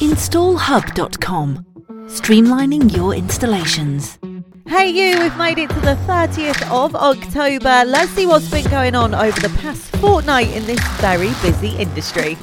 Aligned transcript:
InstallHub.com. 0.00 1.62
Streamlining 2.06 2.96
your 2.96 3.14
installations. 3.14 4.18
Hey 4.66 4.88
you, 4.88 5.20
we've 5.20 5.36
made 5.36 5.58
it 5.58 5.68
to 5.68 5.80
the 5.80 5.94
30th 6.06 6.62
of 6.72 6.96
October. 6.96 7.84
Let's 7.84 8.10
see 8.12 8.26
what's 8.26 8.50
been 8.50 8.64
going 8.70 8.94
on 8.94 9.14
over 9.14 9.38
the 9.38 9.54
past 9.58 9.94
fortnight 9.98 10.48
in 10.56 10.64
this 10.64 10.80
very 11.02 11.28
busy 11.42 11.76
industry. 11.76 12.38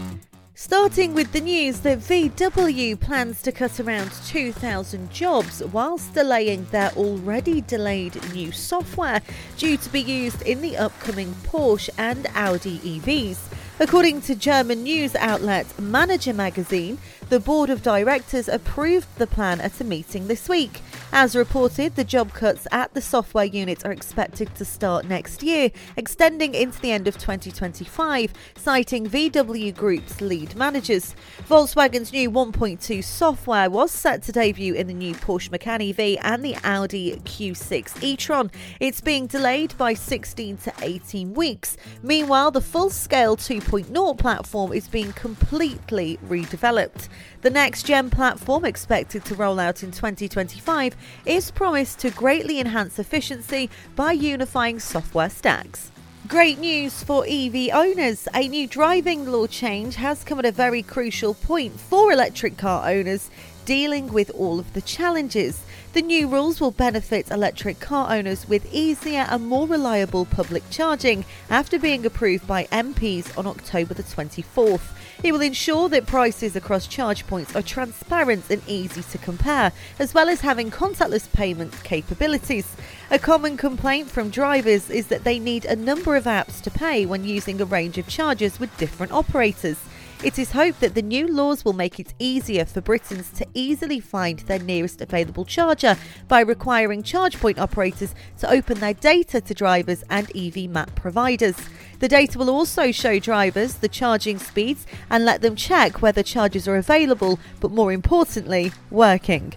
Starting 0.54 1.16
with 1.16 1.32
the 1.32 1.42
news 1.42 1.80
that 1.80 1.98
VW 1.98 3.00
plans 3.00 3.42
to 3.42 3.52
cut 3.52 3.80
around 3.80 4.12
2,000 4.28 5.12
jobs 5.12 5.64
whilst 5.72 6.14
delaying 6.14 6.66
their 6.66 6.92
already 6.92 7.62
delayed 7.62 8.20
new 8.34 8.52
software 8.52 9.22
due 9.58 9.78
to 9.78 9.90
be 9.90 10.02
used 10.02 10.44
in 10.44 10.62
the 10.62 10.78
upcoming 10.78 11.34
Porsche 11.44 11.90
and 11.98 12.28
Audi 12.36 12.78
EVs. 12.80 13.40
According 13.80 14.22
to 14.22 14.34
German 14.34 14.82
news 14.82 15.14
outlet 15.14 15.68
Manager 15.80 16.34
magazine, 16.34 16.98
the 17.30 17.40
board 17.42 17.70
of 17.70 17.84
directors 17.84 18.48
approved 18.48 19.08
the 19.18 19.28
plan 19.28 19.60
at 19.60 19.82
a 19.82 19.84
meeting 19.84 20.28
this 20.28 20.48
week. 20.48 20.82
As 21.12 21.36
reported, 21.36 21.96
the 21.96 22.04
job 22.04 22.34
cuts 22.34 22.68
at 22.72 22.94
the 22.94 23.02
software 23.02 23.46
unit 23.46 23.86
are 23.86 23.92
expected 23.92 24.54
to 24.56 24.64
start 24.64 25.06
next 25.06 25.44
year, 25.44 25.72
extending 25.96 26.54
into 26.54 26.80
the 26.80 26.92
end 26.92 27.08
of 27.08 27.18
2025, 27.18 28.34
citing 28.56 29.08
VW 29.08 29.76
Group's 29.76 30.22
lead 30.22 30.56
managers. 30.56 31.16
Volkswagen's 31.50 32.14
new 32.14 32.32
1.2 32.32 33.04
software 33.04 33.70
was 33.70 33.92
set 33.92 34.24
to 34.24 34.32
debut 34.32 34.74
in 34.74 34.88
the 34.88 34.94
new 34.94 35.14
Porsche 35.16 35.52
Macan 35.52 35.82
EV 35.82 36.18
and 36.22 36.44
the 36.44 36.56
Audi 36.64 37.16
Q6 37.26 38.04
e-tron. 38.04 38.52
It's 38.80 39.02
being 39.02 39.28
delayed 39.28 39.78
by 39.78 39.94
16 39.94 40.58
to 40.58 40.74
18 40.82 41.34
weeks. 41.34 41.78
Meanwhile, 42.02 42.52
the 42.52 42.62
full-scale 42.62 43.38
2.0 43.38 44.18
platform 44.18 44.72
is 44.72 44.88
being 44.88 45.14
completely 45.14 46.20
redeveloped. 46.28 47.10
The 47.42 47.50
next 47.50 47.84
gen 47.84 48.10
platform, 48.10 48.66
expected 48.66 49.26
to 49.26 49.36
roll 49.36 49.60
out 49.60 49.84
in 49.84 49.92
2025, 49.92 50.96
is 51.26 51.52
promised 51.52 52.00
to 52.00 52.10
greatly 52.10 52.60
enhance 52.60 53.00
efficiency 53.00 53.70
by 53.96 54.12
unifying 54.12 54.80
software 54.80 55.30
stacks. 55.30 55.92
Great 56.28 56.60
news 56.60 57.04
for 57.04 57.26
EV 57.26 57.70
owners. 57.74 58.28
A 58.34 58.48
new 58.48 58.68
driving 58.68 59.26
law 59.26 59.48
change 59.48 59.96
has 59.96 60.26
come 60.26 60.40
at 60.40 60.46
a 60.46 60.52
very 60.52 60.84
crucial 60.84 61.34
point 61.34 61.80
for 61.80 62.12
electric 62.12 62.58
car 62.58 62.90
owners 62.90 63.30
dealing 63.68 64.14
with 64.14 64.30
all 64.30 64.60
of 64.60 64.72
the 64.72 64.82
challenges. 64.82 65.62
The 65.92 66.02
new 66.02 66.30
rules 66.30 66.62
will 66.62 66.72
benefit 66.72 67.30
electric 67.30 67.82
car 67.82 68.10
owners 68.16 68.48
with 68.48 68.74
easier 68.74 69.28
and 69.30 69.46
more 69.46 69.68
reliable 69.68 70.24
public 70.24 70.64
charging 70.70 71.26
after 71.50 71.78
being 71.78 72.06
approved 72.06 72.48
by 72.48 72.64
MPs 72.72 73.38
on 73.38 73.46
October 73.46 73.94
the 73.94 74.04
24th. 74.04 74.96
It 75.22 75.34
will 75.34 75.42
ensure 75.42 75.90
that 75.90 76.06
prices 76.06 76.56
across 76.56 76.88
charge 76.88 77.28
points 77.28 77.58
are 77.58 77.62
transparent 77.62 78.50
and 78.50 78.62
easy 78.68 79.04
to 79.04 79.18
compare, 79.18 79.74
as 80.00 80.14
well 80.14 80.30
as 80.30 80.40
having 80.40 80.72
contactless 80.72 81.30
payment 81.34 81.74
capabilities. 81.84 82.74
A 83.12 83.20
common 83.20 83.58
complaint 83.58 84.10
from 84.10 84.30
drivers 84.30 84.90
is 84.90 85.08
that 85.08 85.26
they 85.26 85.40
need 85.40 85.66
a 85.66 85.76
number 85.76 86.16
of 86.16 86.24
apps 86.24 86.62
to 86.62 86.72
pay 86.72 87.06
when 87.06 87.26
using 87.26 87.60
a 87.60 87.66
range 87.66 87.98
of 87.98 88.08
chargers 88.08 88.62
with 88.62 88.78
different 88.78 89.12
operators. 89.12 89.78
It 90.24 90.40
is 90.40 90.52
hoped 90.52 90.80
that 90.80 90.96
the 90.96 91.04
new 91.04 91.28
laws 91.28 91.64
will 91.64 91.74
make 91.74 92.00
it 92.00 92.16
easier 92.18 92.66
for 92.66 92.82
Britons 92.82 93.30
to 93.34 93.46
easily 93.54 94.00
find 94.00 94.40
their 94.40 94.58
nearest 94.58 95.00
available 95.00 95.46
charger 95.46 95.96
by 96.28 96.40
requiring 96.40 97.04
charge 97.04 97.40
point 97.40 97.60
operators 97.60 98.16
to 98.40 98.50
open 98.50 98.80
their 98.80 98.96
data 98.96 99.40
to 99.42 99.54
drivers 99.54 100.04
and 100.10 100.36
EV 100.36 100.72
map 100.72 100.96
providers. 100.96 101.56
The 102.00 102.08
data 102.08 102.40
will 102.40 102.50
also 102.50 102.92
show 102.92 103.20
drivers 103.20 103.76
the 103.76 103.88
charging 103.88 104.40
speeds 104.40 104.88
and 105.08 105.24
let 105.24 105.44
them 105.44 105.56
check 105.56 106.02
whether 106.02 106.24
charges 106.24 106.68
are 106.68 106.78
available, 106.78 107.40
but 107.60 107.70
more 107.70 107.92
importantly, 107.92 108.72
working. 108.90 109.54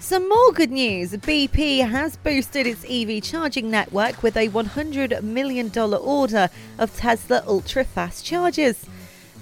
Some 0.00 0.28
more 0.28 0.52
good 0.52 0.72
news 0.72 1.12
BP 1.12 1.88
has 1.88 2.16
boosted 2.16 2.66
its 2.66 2.84
EV 2.84 3.22
charging 3.22 3.70
network 3.70 4.24
with 4.24 4.36
a 4.36 4.48
$100 4.48 5.22
million 5.22 5.70
order 5.78 6.50
of 6.78 6.96
Tesla 6.96 7.44
ultra 7.46 7.84
fast 7.84 8.24
chargers. 8.24 8.86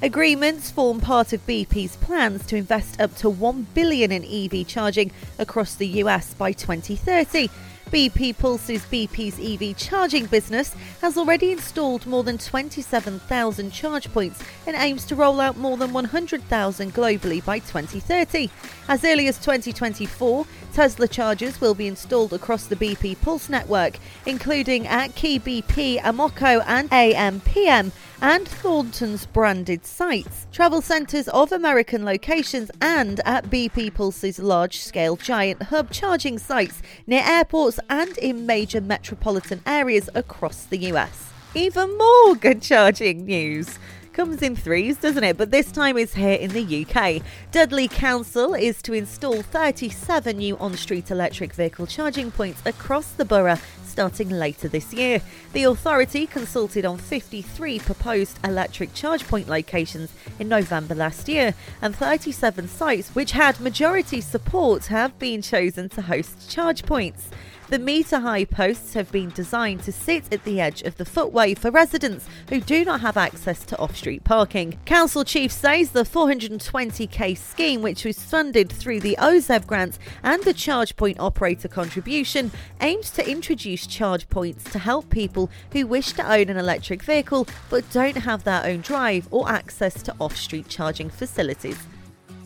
Agreements 0.02 0.68
form 0.68 1.00
part 1.00 1.32
of 1.32 1.46
BP's 1.46 1.94
plans 1.94 2.44
to 2.46 2.56
invest 2.56 3.00
up 3.00 3.14
to 3.14 3.30
1 3.30 3.68
billion 3.72 4.10
in 4.10 4.24
EV 4.24 4.66
charging 4.66 5.12
across 5.38 5.76
the 5.76 5.86
US 5.86 6.34
by 6.34 6.50
2030. 6.50 7.48
BP 7.92 8.36
Pulse's 8.36 8.82
BP's 8.86 9.38
EV 9.38 9.76
charging 9.76 10.26
business 10.26 10.74
has 11.02 11.16
already 11.16 11.52
installed 11.52 12.04
more 12.04 12.24
than 12.24 12.36
27,000 12.36 13.70
charge 13.70 14.12
points 14.12 14.42
and 14.66 14.74
aims 14.76 15.04
to 15.04 15.14
roll 15.14 15.40
out 15.40 15.56
more 15.56 15.76
than 15.76 15.92
100,000 15.92 16.92
globally 16.92 17.44
by 17.44 17.60
2030. 17.60 18.50
As 18.88 19.04
early 19.04 19.28
as 19.28 19.38
2024, 19.38 20.46
Tesla 20.72 21.06
chargers 21.06 21.60
will 21.60 21.74
be 21.74 21.86
installed 21.86 22.32
across 22.32 22.64
the 22.64 22.76
BP 22.76 23.20
Pulse 23.20 23.48
network, 23.48 23.98
including 24.26 24.88
at 24.88 25.14
key 25.14 25.38
BP, 25.38 26.00
Amoco, 26.00 26.64
and 26.66 26.90
AMPM 26.90 27.92
and 28.22 28.46
Thornton's 28.46 29.26
branded 29.26 29.84
sites, 29.84 30.46
travel 30.52 30.80
centres 30.80 31.26
of 31.28 31.50
American 31.50 32.04
locations, 32.04 32.70
and 32.80 33.20
at 33.24 33.50
BP 33.50 33.92
Pulse's 33.92 34.38
large 34.38 34.78
scale 34.78 35.16
giant 35.16 35.64
hub 35.64 35.90
charging 35.90 36.38
sites 36.38 36.82
near 37.08 37.24
airports 37.24 37.80
and 37.90 38.16
in 38.18 38.46
major 38.46 38.80
metropolitan 38.80 39.60
areas 39.66 40.08
across 40.14 40.64
the 40.64 40.78
US. 40.92 41.32
Even 41.56 41.98
more 41.98 42.36
good 42.36 42.62
charging 42.62 43.26
news 43.26 43.80
comes 44.12 44.40
in 44.40 44.54
threes, 44.54 44.98
doesn't 44.98 45.24
it? 45.24 45.36
But 45.36 45.50
this 45.50 45.72
time 45.72 45.98
it's 45.98 46.14
here 46.14 46.34
in 46.34 46.50
the 46.52 46.86
UK. 46.86 47.22
Dudley 47.50 47.88
Council 47.88 48.54
is 48.54 48.80
to 48.82 48.92
install 48.92 49.42
37 49.42 50.36
new 50.36 50.56
on 50.58 50.76
street 50.76 51.10
electric 51.10 51.54
vehicle 51.54 51.86
charging 51.86 52.30
points 52.30 52.62
across 52.64 53.10
the 53.12 53.24
borough 53.24 53.58
starting 53.92 54.30
later 54.30 54.68
this 54.68 54.94
year. 54.94 55.20
The 55.52 55.64
authority 55.64 56.26
consulted 56.26 56.86
on 56.86 56.96
53 56.96 57.78
proposed 57.80 58.38
electric 58.42 58.94
charge 58.94 59.28
point 59.28 59.48
locations 59.48 60.10
in 60.38 60.48
November 60.48 60.94
last 60.94 61.28
year, 61.28 61.54
and 61.82 61.94
37 61.94 62.68
sites 62.68 63.10
which 63.10 63.32
had 63.32 63.60
majority 63.60 64.22
support 64.22 64.86
have 64.86 65.18
been 65.18 65.42
chosen 65.42 65.90
to 65.90 66.00
host 66.00 66.50
charge 66.50 66.84
points. 66.84 67.28
The 67.72 67.78
metre 67.78 68.20
high 68.20 68.44
posts 68.44 68.92
have 68.92 69.10
been 69.10 69.30
designed 69.30 69.82
to 69.84 69.92
sit 69.92 70.30
at 70.30 70.44
the 70.44 70.60
edge 70.60 70.82
of 70.82 70.98
the 70.98 71.06
footway 71.06 71.54
for 71.54 71.70
residents 71.70 72.28
who 72.50 72.60
do 72.60 72.84
not 72.84 73.00
have 73.00 73.16
access 73.16 73.64
to 73.64 73.78
off 73.78 73.96
street 73.96 74.24
parking. 74.24 74.78
Council 74.84 75.24
Chief 75.24 75.50
says 75.50 75.92
the 75.92 76.02
420k 76.02 77.34
scheme, 77.34 77.80
which 77.80 78.04
was 78.04 78.22
funded 78.22 78.70
through 78.70 79.00
the 79.00 79.16
OZEV 79.18 79.66
grant 79.66 79.98
and 80.22 80.42
the 80.42 80.52
charge 80.52 80.96
point 80.96 81.18
operator 81.18 81.66
contribution, 81.66 82.50
aims 82.82 83.08
to 83.12 83.26
introduce 83.26 83.86
charge 83.86 84.28
points 84.28 84.64
to 84.64 84.78
help 84.78 85.08
people 85.08 85.48
who 85.72 85.86
wish 85.86 86.12
to 86.12 86.30
own 86.30 86.50
an 86.50 86.58
electric 86.58 87.02
vehicle 87.02 87.48
but 87.70 87.90
don't 87.90 88.18
have 88.18 88.44
their 88.44 88.66
own 88.66 88.82
drive 88.82 89.26
or 89.30 89.48
access 89.48 90.02
to 90.02 90.14
off 90.20 90.36
street 90.36 90.68
charging 90.68 91.08
facilities. 91.08 91.78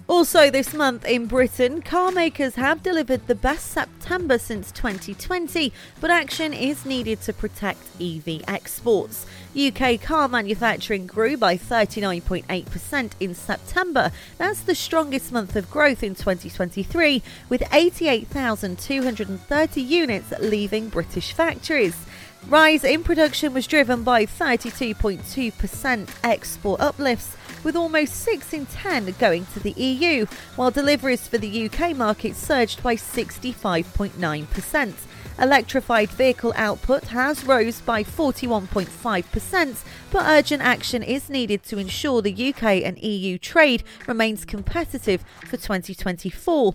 Also, 0.09 0.50
this 0.50 0.72
month 0.72 1.05
in 1.05 1.27
Britain, 1.27 1.83
car 1.83 2.12
makers 2.12 2.55
have 2.55 2.81
delivered 2.81 3.27
the 3.27 3.34
best 3.34 3.72
September 3.72 4.39
since 4.39 4.71
2020, 4.71 5.72
but 6.00 6.12
action 6.12 6.53
is 6.53 6.87
needed 6.87 7.21
to 7.21 7.33
protect 7.33 7.81
EV 8.00 8.44
exports. 8.47 9.27
UK 9.59 10.00
car 10.00 10.28
manufacturing 10.28 11.09
grew 11.09 11.37
by 11.37 11.56
39.8% 11.56 13.11
in 13.19 13.34
September. 13.34 14.12
That's 14.39 14.61
the 14.61 14.77
strongest 14.77 15.33
month 15.33 15.56
of 15.56 15.72
growth 15.72 16.05
in 16.05 16.15
2023, 16.15 17.21
with 17.49 17.65
88,230 17.73 19.83
units 19.83 20.33
leaving 20.38 20.88
British 20.88 21.33
factories. 21.33 21.97
Rise 22.49 22.84
in 22.84 23.03
production 23.03 23.53
was 23.53 23.67
driven 23.67 24.05
by 24.05 24.25
32.2% 24.25 26.09
export 26.23 26.81
uplifts, 26.81 27.37
with 27.66 27.75
almost 27.75 28.15
6 28.22 28.53
in 28.53 28.65
10 28.66 29.16
going 29.19 29.44
to 29.47 29.59
the 29.59 29.72
EU, 29.72 30.25
while 30.54 30.71
deliveries 30.71 31.26
for 31.26 31.37
the 31.37 31.69
UK 31.69 31.96
market 31.96 32.37
surged 32.37 32.81
by 32.81 32.94
65.9%. 32.94 34.94
Electrified 35.40 36.08
vehicle 36.11 36.52
output 36.55 37.02
has 37.08 37.44
rose 37.44 37.81
by 37.81 38.05
41.5%, 38.05 39.85
but 40.12 40.26
urgent 40.26 40.62
action 40.62 41.02
is 41.02 41.29
needed 41.29 41.64
to 41.64 41.76
ensure 41.76 42.23
the 42.23 42.55
UK 42.55 42.85
and 42.85 43.02
EU 43.02 43.37
trade 43.37 43.82
remains 44.06 44.44
competitive 44.44 45.25
for 45.40 45.56
2024. 45.56 46.73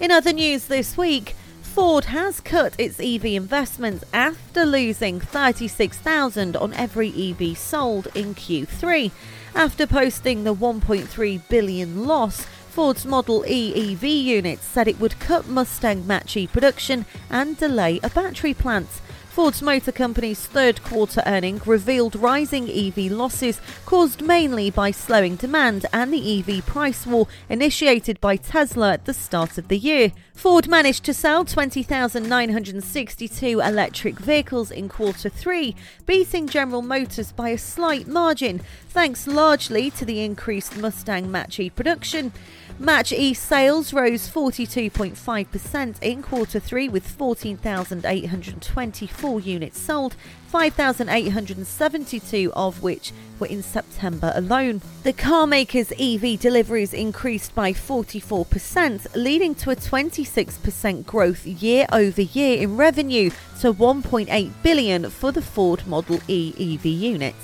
In 0.00 0.12
other 0.12 0.32
news 0.32 0.66
this 0.66 0.96
week, 0.96 1.34
Ford 1.60 2.06
has 2.06 2.38
cut 2.38 2.72
its 2.78 3.00
EV 3.00 3.24
investments 3.24 4.04
after 4.12 4.64
losing 4.64 5.18
36,000 5.18 6.56
on 6.56 6.72
every 6.74 7.08
EV 7.08 7.58
sold 7.58 8.06
in 8.14 8.36
Q3. 8.36 9.10
After 9.56 9.88
posting 9.88 10.44
the 10.44 10.54
1.3 10.54 11.48
billion 11.48 12.06
loss, 12.06 12.46
Ford's 12.70 13.04
Model 13.04 13.44
E 13.48 13.92
EV 13.92 14.04
unit 14.04 14.60
said 14.62 14.86
it 14.86 15.00
would 15.00 15.18
cut 15.18 15.48
Mustang 15.48 16.06
Mach-E 16.06 16.46
production 16.46 17.04
and 17.28 17.56
delay 17.56 17.98
a 18.04 18.10
battery 18.10 18.54
plant. 18.54 19.00
Ford's 19.38 19.62
Motor 19.62 19.92
Company's 19.92 20.44
third 20.44 20.82
quarter 20.82 21.22
earning 21.24 21.60
revealed 21.64 22.16
rising 22.16 22.68
EV 22.68 23.12
losses 23.12 23.60
caused 23.86 24.20
mainly 24.20 24.68
by 24.68 24.90
slowing 24.90 25.36
demand 25.36 25.86
and 25.92 26.12
the 26.12 26.40
EV 26.40 26.66
price 26.66 27.06
war 27.06 27.28
initiated 27.48 28.20
by 28.20 28.34
Tesla 28.34 28.94
at 28.94 29.04
the 29.04 29.14
start 29.14 29.56
of 29.56 29.68
the 29.68 29.78
year. 29.78 30.10
Ford 30.34 30.66
managed 30.66 31.04
to 31.04 31.14
sell 31.14 31.44
20,962 31.44 33.60
electric 33.60 34.18
vehicles 34.18 34.72
in 34.72 34.88
quarter 34.88 35.28
three, 35.28 35.76
beating 36.04 36.48
General 36.48 36.82
Motors 36.82 37.30
by 37.30 37.50
a 37.50 37.58
slight 37.58 38.08
margin, 38.08 38.60
thanks 38.88 39.28
largely 39.28 39.88
to 39.92 40.04
the 40.04 40.20
increased 40.20 40.76
Mustang 40.76 41.30
Mach 41.30 41.60
E 41.60 41.70
production. 41.70 42.32
Mach 42.80 43.10
E 43.10 43.34
sales 43.34 43.92
rose 43.92 44.28
42.5% 44.28 45.96
in 46.00 46.22
quarter 46.22 46.60
three 46.60 46.88
with 46.88 47.04
14,824 47.04 49.40
units 49.40 49.80
sold, 49.80 50.14
5,872 50.46 52.52
of 52.54 52.80
which 52.80 53.10
were 53.40 53.48
in 53.48 53.64
September 53.64 54.30
alone. 54.36 54.80
The 55.02 55.12
carmaker's 55.12 55.90
EV 55.98 56.38
deliveries 56.38 56.94
increased 56.94 57.52
by 57.52 57.72
44%, 57.72 59.08
leading 59.16 59.56
to 59.56 59.70
a 59.70 59.76
26% 59.76 61.04
growth 61.04 61.44
year 61.44 61.84
over 61.92 62.22
year 62.22 62.62
in 62.62 62.76
revenue 62.76 63.30
to 63.58 63.74
1.8 63.74 64.52
billion 64.62 65.10
for 65.10 65.32
the 65.32 65.42
Ford 65.42 65.84
Model 65.88 66.20
E 66.28 66.54
EV 66.56 66.86
unit. 66.86 67.34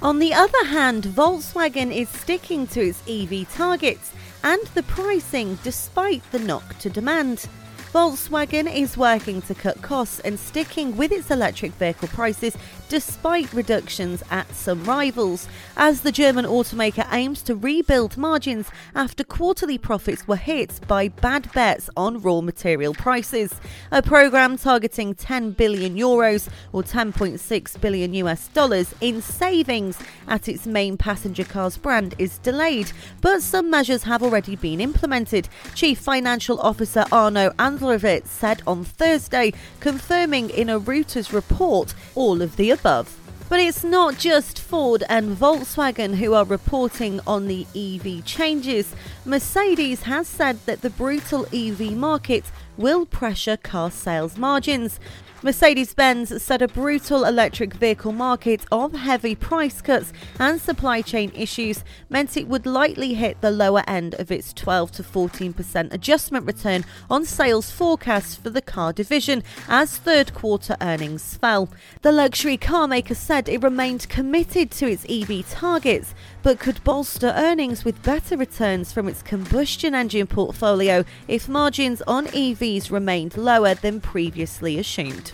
On 0.00 0.18
the 0.18 0.32
other 0.32 0.64
hand, 0.66 1.04
Volkswagen 1.04 1.94
is 1.94 2.08
sticking 2.08 2.66
to 2.68 2.80
its 2.80 3.02
EV 3.08 3.46
targets 3.52 4.14
and 4.46 4.64
the 4.74 4.82
pricing 4.84 5.58
despite 5.64 6.22
the 6.30 6.38
knock 6.38 6.78
to 6.78 6.88
demand. 6.88 7.48
Volkswagen 7.92 8.72
is 8.72 8.96
working 8.96 9.40
to 9.42 9.54
cut 9.54 9.80
costs 9.80 10.20
and 10.20 10.38
sticking 10.38 10.96
with 10.96 11.12
its 11.12 11.30
electric 11.30 11.72
vehicle 11.72 12.08
prices 12.08 12.56
despite 12.88 13.52
reductions 13.52 14.22
at 14.30 14.52
some 14.54 14.84
rivals, 14.84 15.48
as 15.76 16.02
the 16.02 16.12
German 16.12 16.44
automaker 16.44 17.06
aims 17.12 17.42
to 17.42 17.54
rebuild 17.54 18.16
margins 18.16 18.68
after 18.94 19.24
quarterly 19.24 19.78
profits 19.78 20.28
were 20.28 20.36
hit 20.36 20.80
by 20.86 21.08
bad 21.08 21.50
bets 21.52 21.90
on 21.96 22.20
raw 22.20 22.40
material 22.40 22.94
prices. 22.94 23.60
A 23.90 24.02
program 24.02 24.56
targeting 24.56 25.14
10 25.14 25.52
billion 25.52 25.96
euros 25.96 26.48
or 26.72 26.82
10.6 26.82 27.80
billion 27.80 28.14
US 28.14 28.48
dollars 28.48 28.94
in 29.00 29.20
savings 29.20 29.98
at 30.28 30.48
its 30.48 30.66
main 30.66 30.96
passenger 30.96 31.44
cars 31.44 31.76
brand 31.76 32.14
is 32.18 32.38
delayed, 32.38 32.92
but 33.20 33.42
some 33.42 33.70
measures 33.70 34.04
have 34.04 34.22
already 34.22 34.54
been 34.56 34.80
implemented. 34.80 35.48
Chief 35.74 35.98
Financial 35.98 36.60
Officer 36.60 37.04
Arno 37.10 37.52
Androvitz 37.76 38.28
said 38.28 38.62
on 38.66 38.84
Thursday, 38.84 39.52
confirming 39.80 40.48
in 40.48 40.70
a 40.70 40.80
Reuters 40.80 41.32
report 41.32 41.94
all 42.14 42.40
of 42.40 42.56
the 42.56 42.70
above. 42.70 43.20
But 43.50 43.60
it's 43.60 43.84
not 43.84 44.16
just 44.16 44.58
Ford 44.58 45.04
and 45.10 45.36
Volkswagen 45.36 46.16
who 46.16 46.32
are 46.32 46.44
reporting 46.46 47.20
on 47.26 47.46
the 47.46 47.66
EV 47.76 48.24
changes. 48.24 48.94
Mercedes 49.26 50.04
has 50.04 50.26
said 50.26 50.58
that 50.64 50.80
the 50.80 50.90
brutal 50.90 51.46
EV 51.52 51.92
market 51.92 52.50
will 52.76 53.06
pressure 53.06 53.56
car 53.56 53.90
sales 53.90 54.36
margins. 54.36 55.00
Mercedes 55.42 55.92
Benz 55.92 56.42
said 56.42 56.62
a 56.62 56.66
brutal 56.66 57.24
electric 57.24 57.74
vehicle 57.74 58.10
market 58.10 58.64
of 58.72 58.94
heavy 58.94 59.34
price 59.34 59.82
cuts 59.82 60.12
and 60.40 60.60
supply 60.60 61.02
chain 61.02 61.30
issues 61.36 61.84
meant 62.08 62.36
it 62.36 62.48
would 62.48 62.64
likely 62.64 63.14
hit 63.14 63.40
the 63.42 63.50
lower 63.50 63.84
end 63.86 64.14
of 64.14 64.32
its 64.32 64.54
12 64.54 64.92
to 64.92 65.02
14% 65.02 65.92
adjustment 65.92 66.46
return 66.46 66.84
on 67.10 67.26
sales 67.26 67.70
forecast 67.70 68.42
for 68.42 68.48
the 68.48 68.62
car 68.62 68.94
division 68.94 69.42
as 69.68 69.98
third 69.98 70.32
quarter 70.32 70.74
earnings 70.80 71.36
fell. 71.36 71.68
The 72.00 72.12
luxury 72.12 72.56
car 72.56 72.88
maker 72.88 73.14
said 73.14 73.48
it 73.48 73.62
remained 73.62 74.08
committed 74.08 74.70
to 74.72 74.90
its 74.90 75.04
EV 75.08 75.48
targets 75.50 76.14
but 76.42 76.58
could 76.58 76.82
bolster 76.82 77.34
earnings 77.36 77.84
with 77.84 78.02
better 78.02 78.36
returns 78.36 78.90
from 78.90 79.06
its 79.06 79.20
combustion 79.20 79.94
engine 79.94 80.26
portfolio 80.26 81.04
if 81.28 81.48
margins 81.48 82.00
on 82.06 82.26
EVs 82.66 82.90
remained 82.90 83.36
lower 83.36 83.74
than 83.74 84.00
previously 84.00 84.76
assumed. 84.78 85.30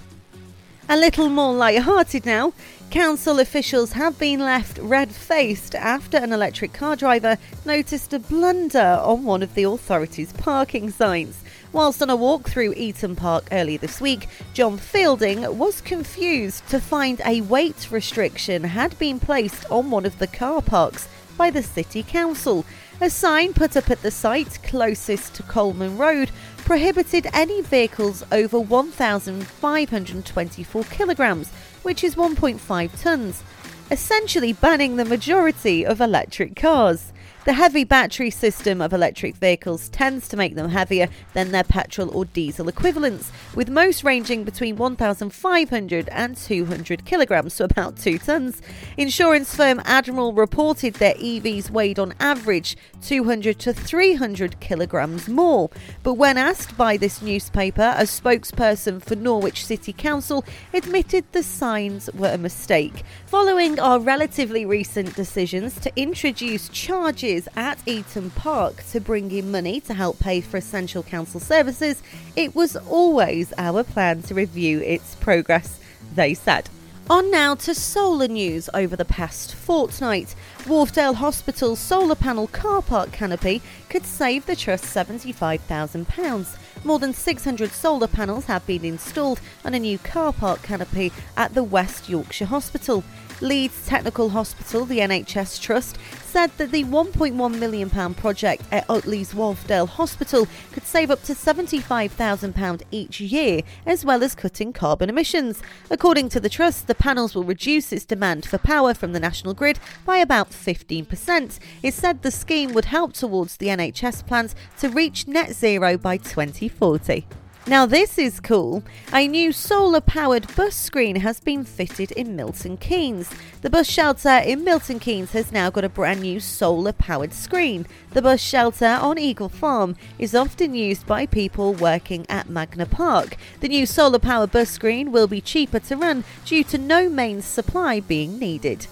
A 0.89 0.97
little 0.97 1.31
more 1.31 1.55
light-hearted 1.55 2.27
now. 2.27 2.53
Council 2.91 3.41
officials 3.41 3.93
have 3.93 4.19
been 4.19 4.41
left 4.41 4.77
red-faced 4.79 5.75
after 5.75 6.19
an 6.19 6.33
electric 6.33 6.75
car 6.75 6.95
driver 6.95 7.39
noticed 7.65 8.13
a 8.13 8.19
blunder 8.19 9.01
on 9.03 9.25
one 9.25 9.43
of 9.43 9.55
the 9.55 9.63
authority's 9.63 10.35
parking 10.35 10.91
signs. 10.91 11.43
Whilst 11.73 12.03
on 12.03 12.11
a 12.11 12.17
walk 12.17 12.51
through 12.51 12.75
Eaton 12.77 13.17
Park 13.17 13.49
earlier 13.51 13.79
this 13.79 13.99
week, 13.99 14.29
John 14.53 14.77
Fielding 14.77 15.57
was 15.57 15.81
confused 15.81 16.69
to 16.69 16.81
find 16.81 17.23
a 17.25 17.41
weight 17.41 17.91
restriction 17.91 18.65
had 18.65 18.99
been 18.99 19.19
placed 19.19 19.65
on 19.71 19.91
one 19.91 20.05
of 20.05 20.19
the 20.19 20.27
car 20.27 20.61
parks 20.61 21.09
by 21.39 21.49
the 21.49 21.63
City 21.63 22.03
Council. 22.03 22.67
A 23.03 23.11
sign 23.11 23.53
put 23.53 23.77
up 23.77 23.91
at 23.91 24.01
the 24.03 24.13
site 24.13 24.63
closest 24.63 25.35
to 25.35 25.43
Colman 25.43 25.99
Road 25.99 26.31
prohibited 26.59 27.27
any 27.33 27.61
vehicles 27.61 28.23
over 28.31 28.61
1,524 28.61 30.85
kilograms, 30.85 31.51
which 31.83 32.05
is 32.05 32.15
1.5 32.15 32.61
tonnes, 32.61 33.43
essentially 33.91 34.53
banning 34.53 34.95
the 34.95 35.05
majority 35.05 35.85
of 35.85 36.01
electric 36.01 36.55
cars. 36.55 37.12
The 37.45 37.55
heavy 37.55 37.83
battery 37.83 38.31
system 38.31 38.81
of 38.81 38.93
electric 38.93 39.35
vehicles 39.35 39.89
tends 39.89 40.29
to 40.29 40.37
make 40.37 40.55
them 40.55 40.69
heavier 40.69 41.09
than 41.35 41.51
their 41.51 41.65
petrol 41.65 42.17
or 42.17 42.25
diesel 42.25 42.69
equivalents, 42.69 43.33
with 43.57 43.69
most 43.69 44.05
ranging 44.05 44.45
between 44.45 44.77
1,500 44.77 46.09
and 46.11 46.37
200 46.37 47.05
kilograms, 47.05 47.55
so 47.55 47.65
about 47.65 47.97
2 47.97 48.19
tons. 48.19 48.63
Insurance 48.97 49.57
firm 49.57 49.83
Admiral 49.85 50.33
reported 50.35 50.95
their 50.95 51.15
EVs 51.15 51.69
weighed 51.69 51.99
on 51.99 52.15
average 52.21 52.77
200 53.03 53.59
to 53.59 53.73
300 53.73 54.61
kilograms 54.61 55.29
more. 55.29 55.69
But 56.05 56.15
when 56.15 56.39
asked 56.39 56.77
by 56.77 56.97
this 56.97 57.23
newspaper, 57.23 57.93
a 57.97 58.05
spokesperson 58.05 59.03
for 59.03 59.17
Norwich 59.17 59.67
City 59.67 59.93
Council 59.93 60.45
admitted 60.73 61.25
the 61.33 61.43
signs 61.43 62.09
were 62.15 62.31
a 62.31 62.39
mistake. 62.39 63.03
Following 63.27 63.81
our 63.81 63.99
relatively 63.99 64.65
recent 64.65 65.17
decisions 65.17 65.81
to 65.81 65.91
introduce 65.97 66.69
charges 66.69 67.32
at 67.57 67.79
Eaton 67.87 68.31
Park 68.31 68.85
to 68.91 69.01
bring 69.01 69.31
in 69.31 69.51
money 69.51 69.81
to 69.81 69.95
help 69.95 70.19
pay 70.19 70.43
for 70.43 70.59
essential 70.59 71.03
council 71.03 71.41
services, 71.41 72.03
it 72.37 72.55
was 72.55 72.77
always 72.77 73.55
our 73.57 73.83
plan 73.83 74.21
to 74.23 74.35
review 74.35 74.81
its 74.81 75.15
progress, 75.15 75.81
they 76.15 76.35
said. 76.35 76.69
On 77.09 77.31
now 77.31 77.55
to 77.55 77.75
solar 77.75 78.29
news 78.29 78.69
over 78.75 78.97
the 78.97 79.05
past 79.05 79.55
fortnight. 79.55 80.35
Wharfedale 80.65 81.15
Hospital's 81.15 81.79
solar 81.79 82.15
panel 82.15 82.47
car 82.49 82.83
park 82.83 83.11
canopy 83.13 83.63
could 83.89 84.05
save 84.05 84.45
the 84.47 84.55
trust 84.55 84.85
£75,000. 84.85 86.57
More 86.85 86.99
than 86.99 87.15
600 87.15 87.71
solar 87.73 88.09
panels 88.09 88.45
have 88.45 88.67
been 88.67 88.85
installed 88.85 89.41
on 89.65 89.73
a 89.73 89.79
new 89.79 89.99
car 89.99 90.33
park 90.33 90.63
canopy 90.63 91.13
at 91.37 91.55
the 91.55 91.65
West 91.65 92.09
Yorkshire 92.09 92.45
Hospital. 92.47 93.03
Leeds 93.43 93.87
Technical 93.87 94.31
Hospital, 94.31 94.85
the 94.85 95.01
NHS 95.01 95.61
Trust, 95.61 95.99
said 96.25 96.51
that 96.57 96.71
the 96.71 96.85
£1.1 96.85 97.59
million 97.59 98.15
project 98.15 98.63
at 98.71 98.89
Otley's 98.89 99.35
Wharfedale 99.35 99.89
Hospital 99.89 100.47
could 100.71 100.85
save 100.85 101.11
up 101.11 101.23
to 101.25 101.35
£75,000 101.35 102.83
each 102.93 103.21
year, 103.21 103.63
as 103.85 104.05
well 104.05 104.23
as 104.23 104.37
cutting 104.37 104.73
carbon 104.73 105.11
emissions. 105.11 105.61
According 105.91 106.29
to 106.31 106.41
the 106.41 106.49
Trust, 106.49 106.87
the 106.87 106.95
panels 106.95 107.35
will 107.35 107.45
reduce 107.45 107.93
its 107.93 108.05
demand 108.05 108.47
for 108.47 108.59
power 108.59 108.95
from 108.95 109.13
the 109.13 109.21
national 109.21 109.55
grid 109.55 109.81
by 110.07 110.19
about 110.19 110.51
15%. 110.51 111.59
It 111.83 111.95
said 111.95 112.23
the 112.23 112.31
scheme 112.31 112.73
would 112.73 112.87
help 112.87 113.13
towards 113.13 113.57
the 113.57 113.67
NHS 113.67 114.27
plans 114.27 114.55
to 114.79 114.89
reach 114.89 115.27
net 115.27 115.53
zero 115.53 115.99
by 115.99 116.17
2040. 116.17 117.27
Now, 117.65 117.87
this 117.87 118.19
is 118.19 118.41
cool. 118.41 118.83
A 119.13 119.29
new 119.29 119.53
solar 119.53 120.01
powered 120.01 120.53
bus 120.57 120.75
screen 120.75 121.15
has 121.17 121.39
been 121.39 121.63
fitted 121.63 122.11
in 122.11 122.35
Milton 122.35 122.77
Keynes. 122.77 123.31
The 123.61 123.71
bus 123.71 123.89
shelter 123.89 124.39
in 124.39 124.65
Milton 124.65 124.99
Keynes 124.99 125.31
has 125.31 125.53
now 125.53 125.71
got 125.71 125.85
a 125.85 125.89
brand 125.89 126.23
new 126.23 126.41
solar 126.41 126.93
powered 126.93 127.33
screen. 127.33 127.87
The 128.11 128.23
bus 128.23 128.41
shelter 128.41 128.99
on 129.01 129.17
Eagle 129.17 129.49
Farm 129.49 129.95
is 130.19 130.35
often 130.35 130.75
used 130.75 131.07
by 131.07 131.25
people 131.25 131.73
working 131.73 132.27
at 132.29 132.51
Magna 132.51 132.85
Park. 132.85 133.37
The 133.61 133.69
new 133.69 133.87
solar 133.87 134.19
powered 134.19 134.51
bus 134.51 134.69
screen 134.69 135.13
will 135.13 135.29
be 135.29 135.41
cheaper 135.41 135.79
to 135.79 135.97
run 135.97 136.25
due 136.45 136.65
to 136.65 136.79
no 136.79 137.09
mains 137.09 137.45
supply 137.45 138.01
being 138.01 138.41
needed. 138.41 138.89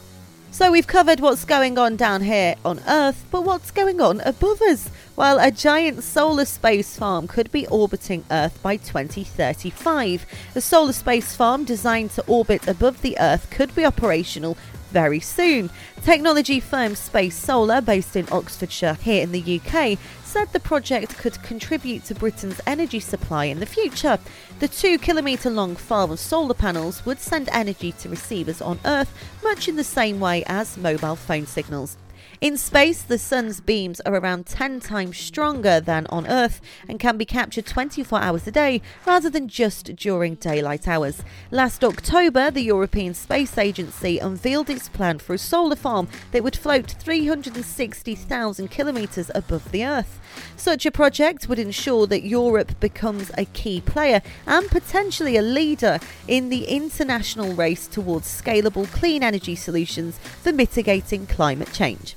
So 0.53 0.73
we've 0.73 0.87
covered 0.87 1.21
what's 1.21 1.45
going 1.45 1.79
on 1.79 1.95
down 1.95 2.23
here 2.23 2.57
on 2.65 2.81
Earth, 2.89 3.25
but 3.31 3.45
what's 3.45 3.71
going 3.71 4.01
on 4.01 4.21
above 4.23 4.61
us? 4.63 4.91
Well, 5.15 5.39
a 5.39 5.53
giant 5.53 6.03
solar 6.03 6.45
space 6.45 6.97
farm 6.97 7.29
could 7.29 7.53
be 7.53 7.69
orbiting 7.69 8.25
Earth 8.33 8.61
by 8.61 8.77
2035. 8.77 10.27
The 10.53 10.61
solar 10.61 10.93
space 10.93 11.37
farm 11.37 11.65
designed 11.65 12.11
to 12.13 12.27
orbit 12.27 12.67
above 12.67 13.01
the 13.03 13.17
Earth 13.21 13.49
could 13.51 13.73
be 13.77 13.85
operational 13.85 14.57
very 14.91 15.21
soon. 15.21 15.71
Technology 16.03 16.59
firm 16.59 16.97
Space 16.97 17.37
Solar, 17.37 17.81
based 17.81 18.17
in 18.17 18.27
Oxfordshire 18.33 18.95
here 18.95 19.23
in 19.23 19.31
the 19.31 19.61
UK, 19.61 19.99
said 20.31 20.53
the 20.53 20.61
project 20.61 21.19
could 21.19 21.43
contribute 21.43 22.05
to 22.05 22.15
Britain's 22.15 22.61
energy 22.65 23.01
supply 23.01 23.47
in 23.47 23.59
the 23.59 23.67
future. 23.67 24.17
The 24.61 24.69
two 24.69 24.97
kilometre 24.97 25.51
long 25.51 25.75
farm 25.75 26.13
of 26.13 26.21
solar 26.21 26.55
panels 26.55 27.05
would 27.05 27.19
send 27.19 27.49
energy 27.49 27.91
to 27.99 28.09
receivers 28.09 28.63
on 28.63 28.79
Earth 28.85 29.13
much 29.43 29.67
in 29.67 29.75
the 29.75 29.83
same 29.83 30.21
way 30.21 30.45
as 30.47 30.77
mobile 30.77 31.17
phone 31.17 31.47
signals. 31.47 31.97
In 32.41 32.57
space, 32.57 33.03
the 33.03 33.19
sun's 33.19 33.61
beams 33.61 34.01
are 34.01 34.15
around 34.15 34.47
10 34.47 34.81
times 34.81 35.19
stronger 35.19 35.79
than 35.79 36.07
on 36.07 36.27
Earth 36.27 36.63
and 36.89 36.99
can 36.99 37.19
be 37.19 37.27
captured 37.27 37.67
24 37.67 38.19
hours 38.19 38.47
a 38.47 38.51
day 38.51 38.81
rather 39.07 39.29
than 39.29 39.47
just 39.47 39.95
during 39.95 40.37
daylight 40.37 40.89
hours. 40.89 41.23
Last 41.51 41.85
October, 41.85 42.51
the 42.51 42.63
European 42.63 43.13
Space 43.13 43.59
Agency 43.59 44.19
unveiled 44.19 44.71
its 44.71 44.89
plan 44.89 45.19
for 45.19 45.35
a 45.35 45.39
solar 45.39 45.77
farm 45.77 46.09
that 46.33 46.43
would 46.43 46.57
float 46.57 46.93
360,000 46.93 48.69
kilometres 48.69 49.31
above 49.35 49.71
the 49.71 49.85
Earth. 49.85 50.19
Such 50.57 50.87
a 50.87 50.91
project 50.91 51.47
would 51.47 51.59
ensure 51.59 52.07
that 52.07 52.25
Europe 52.25 52.73
becomes 52.81 53.31
a 53.37 53.45
key 53.45 53.83
player 53.83 54.23
and 54.47 54.67
potentially 54.69 55.37
a 55.37 55.43
leader 55.43 55.99
in 56.27 56.49
the 56.49 56.65
international 56.65 57.53
race 57.53 57.87
towards 57.87 58.27
scalable 58.27 58.91
clean 58.91 59.23
energy 59.23 59.57
solutions 59.57 60.19
for 60.43 60.53
mitigating 60.53 61.27
climate 61.27 61.73
change. 61.73 62.17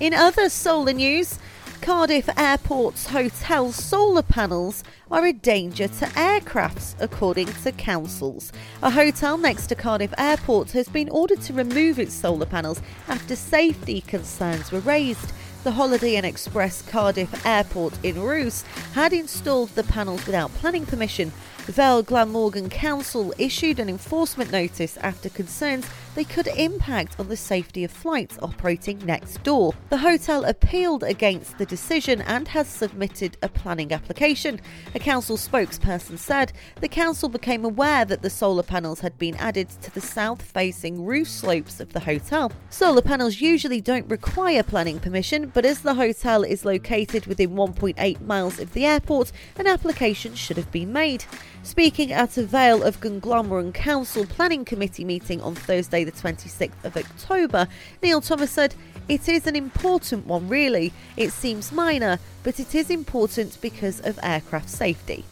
In 0.00 0.14
other 0.14 0.48
solar 0.48 0.92
news, 0.92 1.40
Cardiff 1.80 2.28
Airport's 2.38 3.08
hotel 3.08 3.72
solar 3.72 4.22
panels 4.22 4.84
are 5.10 5.26
a 5.26 5.32
danger 5.32 5.88
to 5.88 6.04
aircrafts, 6.06 6.94
according 7.00 7.48
to 7.64 7.72
councils. 7.72 8.52
A 8.80 8.90
hotel 8.90 9.36
next 9.36 9.66
to 9.66 9.74
Cardiff 9.74 10.14
Airport 10.16 10.70
has 10.70 10.88
been 10.88 11.08
ordered 11.08 11.40
to 11.42 11.52
remove 11.52 11.98
its 11.98 12.14
solar 12.14 12.46
panels 12.46 12.80
after 13.08 13.34
safety 13.34 14.00
concerns 14.02 14.70
were 14.70 14.78
raised. 14.80 15.32
The 15.64 15.72
Holiday 15.72 16.14
Inn 16.14 16.24
Express 16.24 16.82
Cardiff 16.82 17.44
Airport 17.44 17.98
in 18.04 18.14
Rhoose 18.22 18.62
had 18.92 19.12
installed 19.12 19.70
the 19.70 19.82
panels 19.82 20.24
without 20.26 20.54
planning 20.54 20.86
permission. 20.86 21.32
Vale 21.66 22.02
Glamorgan 22.04 22.70
Council 22.70 23.34
issued 23.36 23.80
an 23.80 23.88
enforcement 23.88 24.52
notice 24.52 24.96
after 24.98 25.28
concerns 25.28 25.86
they 26.18 26.24
could 26.24 26.48
impact 26.48 27.14
on 27.20 27.28
the 27.28 27.36
safety 27.36 27.84
of 27.84 27.92
flights 27.92 28.40
operating 28.42 28.98
next 29.06 29.40
door. 29.44 29.72
The 29.88 29.98
hotel 29.98 30.44
appealed 30.46 31.04
against 31.04 31.58
the 31.58 31.64
decision 31.64 32.22
and 32.22 32.48
has 32.48 32.66
submitted 32.66 33.36
a 33.40 33.48
planning 33.48 33.92
application. 33.92 34.60
A 34.96 34.98
council 34.98 35.36
spokesperson 35.36 36.18
said 36.18 36.52
the 36.80 36.88
council 36.88 37.28
became 37.28 37.64
aware 37.64 38.04
that 38.04 38.22
the 38.22 38.30
solar 38.30 38.64
panels 38.64 38.98
had 38.98 39.16
been 39.16 39.36
added 39.36 39.68
to 39.80 39.94
the 39.94 40.00
south 40.00 40.42
facing 40.42 41.04
roof 41.04 41.28
slopes 41.28 41.78
of 41.78 41.92
the 41.92 42.00
hotel. 42.00 42.50
Solar 42.68 43.02
panels 43.02 43.40
usually 43.40 43.80
don't 43.80 44.10
require 44.10 44.64
planning 44.64 44.98
permission, 44.98 45.52
but 45.54 45.64
as 45.64 45.82
the 45.82 45.94
hotel 45.94 46.42
is 46.42 46.64
located 46.64 47.26
within 47.26 47.50
1.8 47.50 48.20
miles 48.22 48.58
of 48.58 48.72
the 48.72 48.84
airport, 48.84 49.30
an 49.56 49.68
application 49.68 50.34
should 50.34 50.56
have 50.56 50.72
been 50.72 50.92
made. 50.92 51.24
Speaking 51.68 52.12
at 52.12 52.38
a 52.38 52.44
Vale 52.44 52.82
of 52.82 52.98
Glamorgan 52.98 53.74
Council 53.74 54.24
Planning 54.24 54.64
Committee 54.64 55.04
meeting 55.04 55.42
on 55.42 55.54
Thursday, 55.54 56.02
the 56.02 56.10
26th 56.10 56.82
of 56.82 56.96
October, 56.96 57.68
Neil 58.02 58.22
Thomas 58.22 58.50
said, 58.50 58.74
It 59.06 59.28
is 59.28 59.46
an 59.46 59.54
important 59.54 60.26
one, 60.26 60.48
really. 60.48 60.94
It 61.18 61.30
seems 61.30 61.70
minor, 61.70 62.20
but 62.42 62.58
it 62.58 62.74
is 62.74 62.88
important 62.88 63.60
because 63.60 64.00
of 64.00 64.18
aircraft 64.22 64.70
safety. 64.70 65.26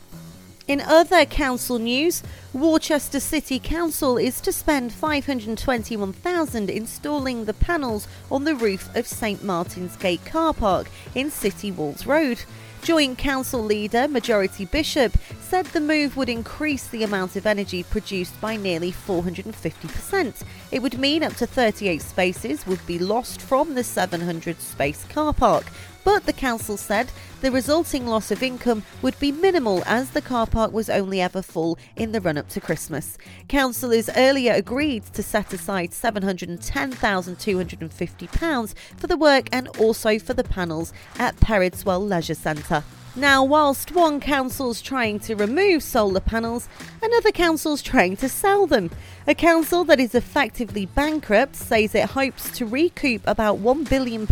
In 0.68 0.82
other 0.82 1.24
council 1.24 1.78
news, 1.78 2.22
Worcester 2.52 3.18
City 3.18 3.58
Council 3.58 4.18
is 4.18 4.42
to 4.42 4.52
spend 4.52 4.92
521,000 4.92 6.68
installing 6.68 7.46
the 7.46 7.54
panels 7.54 8.06
on 8.30 8.44
the 8.44 8.54
roof 8.54 8.94
of 8.94 9.06
St 9.06 9.42
Martin's 9.42 9.96
Gate 9.96 10.24
car 10.26 10.52
park 10.52 10.88
in 11.14 11.30
City 11.30 11.72
Walls 11.72 12.04
Road. 12.04 12.42
Joint 12.86 13.18
Council 13.18 13.64
leader 13.64 14.06
Marjory 14.06 14.48
Bishop 14.70 15.18
said 15.40 15.66
the 15.66 15.80
move 15.80 16.16
would 16.16 16.28
increase 16.28 16.86
the 16.86 17.02
amount 17.02 17.34
of 17.34 17.44
energy 17.44 17.82
produced 17.82 18.40
by 18.40 18.54
nearly 18.54 18.92
450%. 18.92 20.44
It 20.70 20.80
would 20.80 20.96
mean 20.96 21.24
up 21.24 21.34
to 21.38 21.48
38 21.48 22.00
spaces 22.00 22.64
would 22.64 22.86
be 22.86 23.00
lost 23.00 23.42
from 23.42 23.74
the 23.74 23.82
700 23.82 24.60
space 24.60 25.04
car 25.08 25.34
park, 25.34 25.66
but 26.06 26.24
the 26.24 26.32
council 26.32 26.76
said 26.76 27.10
the 27.40 27.50
resulting 27.50 28.06
loss 28.06 28.30
of 28.30 28.40
income 28.40 28.84
would 29.02 29.18
be 29.18 29.32
minimal 29.32 29.82
as 29.86 30.10
the 30.10 30.22
car 30.22 30.46
park 30.46 30.72
was 30.72 30.88
only 30.88 31.20
ever 31.20 31.42
full 31.42 31.76
in 31.96 32.12
the 32.12 32.20
run 32.20 32.38
up 32.38 32.48
to 32.48 32.60
Christmas. 32.60 33.18
Councillors 33.48 34.08
earlier 34.14 34.52
agreed 34.52 35.04
to 35.06 35.20
set 35.20 35.52
aside 35.52 35.90
£710,250 35.90 38.74
for 38.96 39.08
the 39.08 39.16
work 39.16 39.48
and 39.50 39.66
also 39.80 40.20
for 40.20 40.32
the 40.32 40.44
panels 40.44 40.92
at 41.18 41.34
Perdiswell 41.40 42.08
Leisure 42.08 42.34
Centre. 42.34 42.84
Now, 43.18 43.42
whilst 43.42 43.92
one 43.92 44.20
council's 44.20 44.82
trying 44.82 45.20
to 45.20 45.36
remove 45.36 45.82
solar 45.82 46.20
panels, 46.20 46.68
another 47.02 47.32
council's 47.32 47.80
trying 47.80 48.18
to 48.18 48.28
sell 48.28 48.66
them. 48.66 48.90
A 49.26 49.34
council 49.34 49.84
that 49.84 49.98
is 49.98 50.14
effectively 50.14 50.84
bankrupt 50.84 51.56
says 51.56 51.94
it 51.94 52.10
hopes 52.10 52.50
to 52.58 52.66
recoup 52.66 53.22
about 53.24 53.58
£1 53.58 53.88
billion 53.88 54.28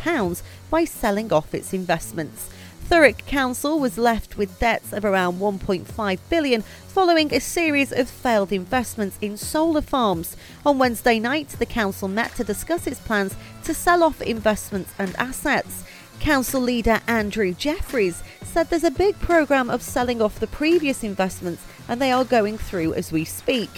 by 0.68 0.84
selling 0.84 1.32
off 1.32 1.54
its 1.54 1.72
investments. 1.72 2.50
Thurrock 2.84 3.24
Council 3.24 3.80
was 3.80 3.96
left 3.96 4.36
with 4.36 4.58
debts 4.58 4.92
of 4.92 5.06
around 5.06 5.38
1.5 5.38 6.18
billion 6.28 6.60
following 6.60 7.32
a 7.32 7.40
series 7.40 7.90
of 7.90 8.10
failed 8.10 8.52
investments 8.52 9.16
in 9.22 9.38
solar 9.38 9.80
farms. 9.80 10.36
On 10.66 10.78
Wednesday 10.78 11.18
night, 11.18 11.48
the 11.58 11.64
council 11.64 12.06
met 12.06 12.34
to 12.34 12.44
discuss 12.44 12.86
its 12.86 13.00
plans 13.00 13.34
to 13.64 13.72
sell 13.72 14.02
off 14.02 14.20
investments 14.20 14.92
and 14.98 15.16
assets. 15.16 15.84
Council 16.24 16.62
leader 16.62 17.02
Andrew 17.06 17.52
Jefferies 17.52 18.22
said 18.42 18.70
there's 18.70 18.82
a 18.82 18.90
big 18.90 19.14
programme 19.18 19.68
of 19.68 19.82
selling 19.82 20.22
off 20.22 20.40
the 20.40 20.46
previous 20.46 21.04
investments 21.04 21.62
and 21.86 22.00
they 22.00 22.10
are 22.10 22.24
going 22.24 22.56
through 22.56 22.94
as 22.94 23.12
we 23.12 23.26
speak. 23.26 23.68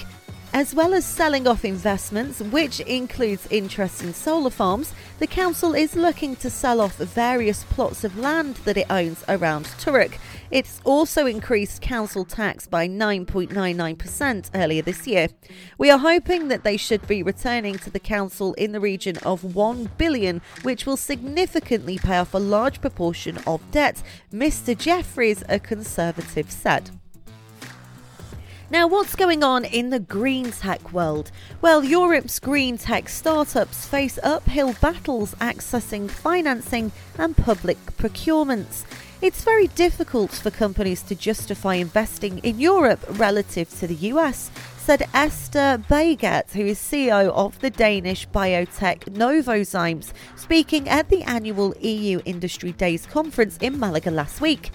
As 0.53 0.75
well 0.75 0.95
as 0.95 1.05
selling 1.05 1.47
off 1.47 1.65
investments, 1.65 2.41
which 2.41 2.81
includes 2.81 3.47
interest 3.51 4.03
in 4.03 4.15
solar 4.15 4.51
farms, 4.51 4.95
the 5.19 5.27
council 5.27 5.75
is 5.75 5.95
looking 5.95 6.35
to 6.37 6.49
sell 6.49 6.81
off 6.81 6.97
various 6.97 7.65
plots 7.65 8.05
of 8.05 8.19
land 8.19 8.57
that 8.65 8.79
it 8.79 8.87
owns 8.91 9.23
around 9.29 9.67
Thurrock. 9.67 10.19
It's 10.51 10.81
also 10.85 11.27
increased 11.27 11.83
council 11.83 12.25
tax 12.25 12.67
by 12.67 12.89
9.99% 12.89 14.51
earlier 14.55 14.83
this 14.83 15.07
year. 15.07 15.29
We 15.77 15.91
are 15.91 15.99
hoping 15.99 16.49
that 16.49 16.65
they 16.65 16.77
should 16.77 17.07
be 17.07 17.23
returning 17.23 17.77
to 17.79 17.91
the 17.91 18.01
council 18.01 18.55
in 18.55 18.73
the 18.73 18.81
region 18.81 19.19
of 19.19 19.57
1 19.57 19.91
billion, 19.99 20.41
which 20.63 20.87
will 20.87 20.97
significantly 20.97 21.99
pay 21.99 22.19
off 22.19 22.33
a 22.33 22.39
large 22.39 22.81
proportion 22.81 23.39
of 23.47 23.61
debt, 23.73 24.03
Mr. 24.33 24.77
Jefferies, 24.77 25.43
a 25.49 25.59
conservative, 25.59 26.51
said. 26.51 26.91
Now, 28.69 28.89
what's 28.89 29.15
going 29.15 29.45
on 29.45 29.65
in 29.65 29.91
the 29.91 30.01
green 30.01 30.51
tech 30.51 30.93
world? 30.93 31.31
Well, 31.61 31.85
Europe's 31.85 32.41
green 32.41 32.77
tech 32.79 33.09
startups 33.09 33.87
face 33.87 34.19
uphill 34.25 34.75
battles 34.81 35.37
accessing 35.37 36.11
financing 36.11 36.91
and 37.17 37.37
public 37.37 37.79
procurements. 37.97 38.85
It's 39.23 39.45
very 39.45 39.69
difficult 39.69 40.33
for 40.33 40.51
companies 40.51 41.03
to 41.05 41.15
justify 41.15 41.75
investing 41.75 42.39
in 42.39 42.59
Europe 42.59 43.05
relative 43.11 43.71
to 43.79 43.87
the 43.87 44.11
US, 44.13 44.51
said 44.79 45.09
Esther 45.15 45.81
Baiget, 45.89 46.51
who 46.51 46.63
is 46.63 46.81
CEO 46.81 47.31
of 47.31 47.61
the 47.61 47.71
Danish 47.71 48.29
biotech 48.31 49.05
Novozymes, 49.05 50.13
speaking 50.35 50.89
at 50.89 51.09
the 51.09 51.23
annual 51.23 51.73
EU 51.81 52.21
Industry 52.25 52.73
Days 52.73 53.07
conference 53.07 53.59
in 53.59 53.79
Malaga 53.79 54.11
last 54.11 54.41
week. 54.41 54.73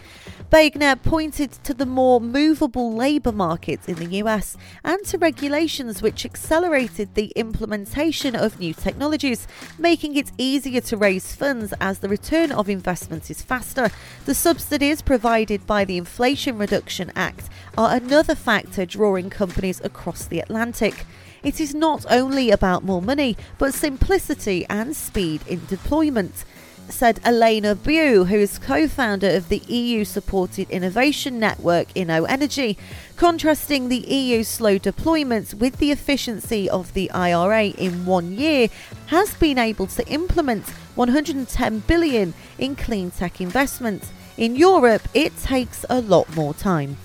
Bagner 0.51 1.01
pointed 1.01 1.53
to 1.63 1.73
the 1.73 1.85
more 1.85 2.19
movable 2.19 2.93
labour 2.93 3.31
market 3.31 3.87
in 3.87 3.95
the 3.95 4.17
US 4.17 4.57
and 4.83 5.01
to 5.05 5.17
regulations 5.17 6.01
which 6.01 6.25
accelerated 6.25 7.15
the 7.15 7.27
implementation 7.37 8.35
of 8.35 8.59
new 8.59 8.73
technologies, 8.73 9.47
making 9.79 10.17
it 10.17 10.33
easier 10.37 10.81
to 10.81 10.97
raise 10.97 11.33
funds 11.33 11.73
as 11.79 11.99
the 11.99 12.09
return 12.09 12.51
of 12.51 12.67
investment 12.67 13.31
is 13.31 13.41
faster. 13.41 13.91
The 14.25 14.35
subsidies 14.35 15.01
provided 15.01 15.65
by 15.65 15.85
the 15.85 15.95
Inflation 15.95 16.57
Reduction 16.57 17.13
Act 17.15 17.47
are 17.77 17.95
another 17.95 18.35
factor 18.35 18.85
drawing 18.85 19.29
companies 19.29 19.79
across 19.85 20.25
the 20.25 20.41
Atlantic. 20.41 21.05
It 21.43 21.61
is 21.61 21.73
not 21.73 22.05
only 22.09 22.51
about 22.51 22.83
more 22.83 23.01
money, 23.01 23.37
but 23.57 23.73
simplicity 23.73 24.65
and 24.69 24.97
speed 24.97 25.47
in 25.47 25.65
deployment 25.67 26.43
said 26.89 27.19
Elena 27.23 27.75
Bou, 27.75 28.25
who 28.25 28.35
is 28.35 28.59
co 28.59 28.87
founder 28.87 29.29
of 29.29 29.49
the 29.49 29.59
EU 29.67 30.03
supported 30.03 30.69
innovation 30.69 31.39
network 31.39 31.87
InnoEnergy, 31.93 32.77
contrasting 33.15 33.89
the 33.89 34.05
EU's 34.13 34.47
slow 34.47 34.77
deployments 34.77 35.53
with 35.53 35.77
the 35.77 35.91
efficiency 35.91 36.69
of 36.69 36.93
the 36.93 37.09
IRA 37.11 37.65
in 37.65 38.05
one 38.05 38.33
year, 38.33 38.67
has 39.07 39.33
been 39.35 39.57
able 39.57 39.87
to 39.87 40.07
implement 40.07 40.67
110 40.95 41.79
billion 41.79 42.33
in 42.57 42.75
clean 42.75 43.11
tech 43.11 43.41
investments. 43.41 44.11
In 44.37 44.55
Europe, 44.55 45.07
it 45.13 45.35
takes 45.37 45.85
a 45.89 46.01
lot 46.01 46.33
more 46.35 46.53
time. 46.53 46.97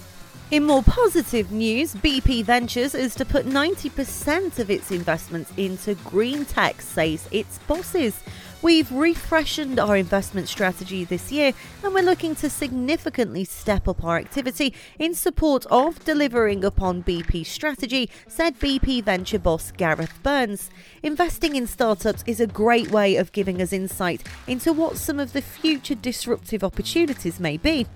In 0.49 0.65
more 0.65 0.85
positive 0.85 1.51
news, 1.51 1.93
BP 1.93 2.45
Ventures 2.45 2.95
is 2.95 3.17
to 3.17 3.25
put 3.25 3.47
90% 3.47 4.61
of 4.61 4.71
its 4.71 4.93
investments 4.93 5.53
into 5.57 5.97
green 5.97 6.45
tech, 6.45 6.81
says 6.81 7.29
its 7.33 7.59
bosses. 7.67 8.21
We've 8.63 8.91
refreshened 8.91 9.79
our 9.79 9.97
investment 9.99 10.49
strategy 10.49 11.05
this 11.05 11.31
year 11.31 11.53
and 11.85 11.93
we're 11.93 12.03
looking 12.03 12.35
to 12.37 12.49
significantly 12.49 13.45
step 13.45 13.87
up 13.87 14.03
our 14.03 14.17
activity 14.17 14.75
in 14.99 15.15
support 15.15 15.67
of 15.67 16.03
delivering 16.05 16.65
upon 16.65 17.03
BP's 17.03 17.49
strategy, 17.49 18.09
said 18.27 18.59
BP 18.59 19.05
venture 19.05 19.39
boss 19.39 19.73
Gareth 19.73 20.23
Burns. 20.23 20.71
Investing 21.03 21.55
in 21.55 21.67
startups 21.67 22.25
is 22.27 22.41
a 22.41 22.47
great 22.47 22.91
way 22.91 23.17
of 23.17 23.31
giving 23.33 23.61
us 23.61 23.75
insight 23.75 24.27
into 24.47 24.73
what 24.73 24.97
some 24.97 25.21
of 25.21 25.35
the 25.35 25.43
future 25.43 25.95
disruptive 25.95 26.65
opportunities 26.65 27.39
may 27.39 27.59
be. 27.59 27.87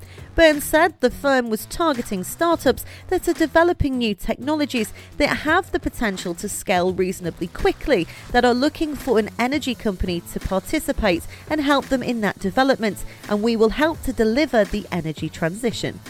Burns 0.40 0.64
said 0.64 0.99
the 1.00 1.11
firm 1.11 1.50
was 1.50 1.66
targeting 1.66 2.25
startups 2.25 2.82
that 3.09 3.28
are 3.28 3.35
developing 3.35 3.99
new 3.99 4.14
technologies 4.14 4.90
that 5.18 5.40
have 5.40 5.70
the 5.70 5.78
potential 5.78 6.32
to 6.37 6.49
scale 6.49 6.94
reasonably 6.94 7.49
quickly, 7.49 8.09
that 8.32 8.47
are 8.47 8.54
looking 8.54 8.97
for 8.97 9.18
an 9.18 9.28
energy 9.38 9.75
company 9.75 10.23
to 10.32 10.40
participate 10.40 11.25
and 11.50 11.61
help 11.61 11.88
them 11.88 12.02
in 12.02 12.23
that 12.23 12.38
development, 12.38 13.04
and 13.28 13.42
we 13.42 13.54
will 13.54 13.68
help 13.68 14.02
to 14.04 14.14
deliver 14.14 14.64
the 14.64 14.87
energy 14.90 15.28
transition. 15.28 16.00